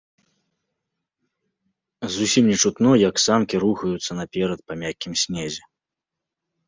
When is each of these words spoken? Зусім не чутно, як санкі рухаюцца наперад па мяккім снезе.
Зусім 2.15 2.51
не 2.53 2.57
чутно, 2.65 2.91
як 3.09 3.15
санкі 3.27 3.55
рухаюцца 3.67 4.11
наперад 4.21 4.59
па 4.71 4.83
мяккім 4.85 5.13
снезе. 5.25 5.61